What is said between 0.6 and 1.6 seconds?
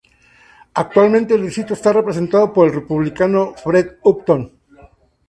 Actualmente el